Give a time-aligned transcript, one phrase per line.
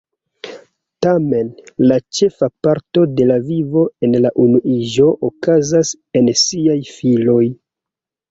[1.05, 1.49] Tamen,
[1.91, 7.45] la ĉefa parto de la vivo en la unuiĝo okazas en siaj filioj.